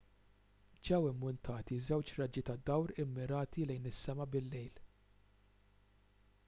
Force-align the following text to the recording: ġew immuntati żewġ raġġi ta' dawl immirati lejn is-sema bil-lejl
ġew 0.87 0.97
immuntati 1.09 1.77
żewġ 1.89 2.13
raġġi 2.21 2.43
ta' 2.47 2.55
dawl 2.71 2.93
immirati 3.05 3.67
lejn 3.73 3.87
is-sema 3.93 4.27
bil-lejl 4.37 4.81